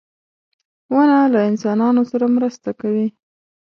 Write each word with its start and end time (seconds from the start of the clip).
•ونه 0.95 1.19
له 1.33 1.39
انسانانو 1.49 2.01
سره 2.11 2.25
مرسته 2.35 2.69
کوي. 2.81 3.07